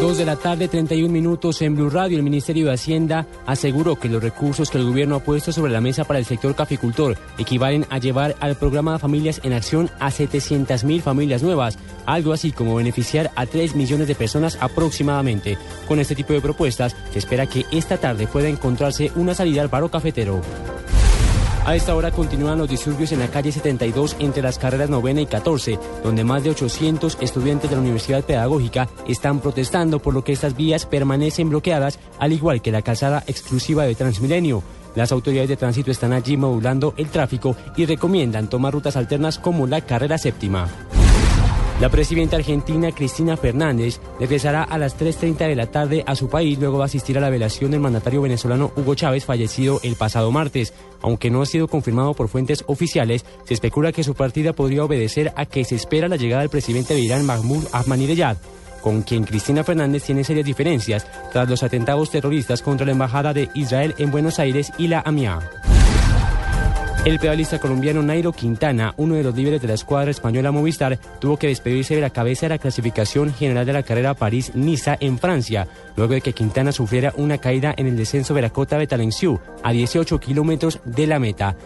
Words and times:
Dos 0.00 0.16
de 0.16 0.24
la 0.24 0.36
tarde, 0.36 0.68
31 0.68 1.12
minutos 1.12 1.60
en 1.60 1.74
Blue 1.74 1.90
Radio. 1.90 2.18
El 2.18 2.22
Ministerio 2.22 2.66
de 2.66 2.74
Hacienda 2.74 3.26
aseguró 3.46 3.96
que 3.96 4.08
los 4.08 4.22
recursos 4.22 4.70
que 4.70 4.78
el 4.78 4.84
gobierno 4.84 5.16
ha 5.16 5.24
puesto 5.24 5.50
sobre 5.50 5.72
la 5.72 5.80
mesa 5.80 6.04
para 6.04 6.20
el 6.20 6.24
sector 6.24 6.54
caficultor 6.54 7.16
equivalen 7.36 7.84
a 7.90 7.98
llevar 7.98 8.36
al 8.38 8.54
programa 8.54 8.92
de 8.92 9.00
Familias 9.00 9.40
en 9.42 9.54
Acción 9.54 9.90
a 9.98 10.12
700 10.12 10.84
mil 10.84 11.02
familias 11.02 11.42
nuevas, 11.42 11.78
algo 12.06 12.32
así 12.32 12.52
como 12.52 12.76
beneficiar 12.76 13.32
a 13.34 13.46
3 13.46 13.74
millones 13.74 14.06
de 14.06 14.14
personas 14.14 14.56
aproximadamente. 14.60 15.58
Con 15.88 15.98
este 15.98 16.14
tipo 16.14 16.32
de 16.32 16.42
propuestas, 16.42 16.94
se 17.10 17.18
espera 17.18 17.46
que 17.46 17.66
esta 17.72 17.96
tarde 17.96 18.28
pueda 18.28 18.48
encontrarse 18.48 19.10
una 19.16 19.34
salida 19.34 19.62
al 19.62 19.68
paro 19.68 19.90
cafetero. 19.90 20.42
A 21.68 21.76
esta 21.76 21.94
hora 21.94 22.10
continúan 22.10 22.56
los 22.56 22.70
disturbios 22.70 23.12
en 23.12 23.18
la 23.18 23.28
calle 23.28 23.52
72 23.52 24.16
entre 24.20 24.42
las 24.42 24.58
carreras 24.58 24.88
novena 24.88 25.20
y 25.20 25.26
14, 25.26 25.78
donde 26.02 26.24
más 26.24 26.42
de 26.42 26.48
800 26.48 27.18
estudiantes 27.20 27.68
de 27.68 27.76
la 27.76 27.82
Universidad 27.82 28.24
Pedagógica 28.24 28.88
están 29.06 29.40
protestando 29.40 29.98
por 29.98 30.14
lo 30.14 30.24
que 30.24 30.32
estas 30.32 30.56
vías 30.56 30.86
permanecen 30.86 31.50
bloqueadas, 31.50 31.98
al 32.18 32.32
igual 32.32 32.62
que 32.62 32.72
la 32.72 32.80
calzada 32.80 33.22
exclusiva 33.26 33.84
de 33.84 33.94
Transmilenio. 33.94 34.62
Las 34.94 35.12
autoridades 35.12 35.50
de 35.50 35.58
tránsito 35.58 35.90
están 35.90 36.14
allí 36.14 36.38
modulando 36.38 36.94
el 36.96 37.10
tráfico 37.10 37.54
y 37.76 37.84
recomiendan 37.84 38.48
tomar 38.48 38.72
rutas 38.72 38.96
alternas 38.96 39.38
como 39.38 39.66
la 39.66 39.82
carrera 39.82 40.16
séptima. 40.16 40.68
La 41.80 41.90
presidenta 41.90 42.36
argentina 42.36 42.90
Cristina 42.90 43.36
Fernández 43.36 44.00
regresará 44.18 44.64
a 44.64 44.78
las 44.78 44.98
3.30 44.98 45.46
de 45.46 45.54
la 45.54 45.66
tarde 45.66 46.02
a 46.04 46.16
su 46.16 46.28
país, 46.28 46.58
luego 46.58 46.78
va 46.78 46.84
a 46.84 46.86
asistir 46.86 47.16
a 47.16 47.20
la 47.20 47.30
velación 47.30 47.70
del 47.70 47.78
mandatario 47.78 48.20
venezolano 48.20 48.72
Hugo 48.74 48.96
Chávez, 48.96 49.24
fallecido 49.24 49.78
el 49.84 49.94
pasado 49.94 50.32
martes. 50.32 50.74
Aunque 51.02 51.30
no 51.30 51.40
ha 51.40 51.46
sido 51.46 51.68
confirmado 51.68 52.14
por 52.14 52.26
fuentes 52.26 52.64
oficiales, 52.66 53.24
se 53.44 53.54
especula 53.54 53.92
que 53.92 54.02
su 54.02 54.14
partida 54.14 54.54
podría 54.54 54.84
obedecer 54.84 55.32
a 55.36 55.46
que 55.46 55.64
se 55.64 55.76
espera 55.76 56.08
la 56.08 56.16
llegada 56.16 56.40
del 56.40 56.50
presidente 56.50 56.94
de 56.94 57.00
Irán, 57.00 57.24
Mahmoud 57.24 57.66
Ahmadinejad 57.72 58.38
con 58.82 59.02
quien 59.02 59.24
Cristina 59.24 59.64
Fernández 59.64 60.04
tiene 60.04 60.22
serias 60.22 60.46
diferencias 60.46 61.06
tras 61.32 61.48
los 61.48 61.64
atentados 61.64 62.10
terroristas 62.10 62.62
contra 62.62 62.86
la 62.86 62.92
Embajada 62.92 63.34
de 63.34 63.50
Israel 63.54 63.94
en 63.98 64.12
Buenos 64.12 64.38
Aires 64.38 64.72
y 64.78 64.86
la 64.86 65.02
AMIA. 65.04 65.57
El 67.08 67.18
pedalista 67.18 67.58
colombiano 67.58 68.02
Nairo 68.02 68.32
Quintana, 68.32 68.92
uno 68.98 69.14
de 69.14 69.22
los 69.22 69.34
líderes 69.34 69.62
de 69.62 69.68
la 69.68 69.72
escuadra 69.72 70.10
española 70.10 70.52
Movistar, 70.52 70.98
tuvo 71.18 71.38
que 71.38 71.46
despedirse 71.46 71.94
de 71.94 72.02
la 72.02 72.10
cabeza 72.10 72.44
de 72.44 72.50
la 72.50 72.58
clasificación 72.58 73.32
general 73.32 73.64
de 73.64 73.72
la 73.72 73.82
carrera 73.82 74.12
París-Niza 74.12 74.98
en 75.00 75.18
Francia, 75.18 75.66
luego 75.96 76.12
de 76.12 76.20
que 76.20 76.34
Quintana 76.34 76.70
sufriera 76.70 77.14
una 77.16 77.38
caída 77.38 77.72
en 77.78 77.86
el 77.86 77.96
descenso 77.96 78.34
de 78.34 78.42
la 78.42 78.50
cota 78.50 78.76
Betalensiu, 78.76 79.40
a 79.62 79.72
18 79.72 80.20
kilómetros 80.20 80.80
de 80.84 81.06
la 81.06 81.18
meta. 81.18 81.56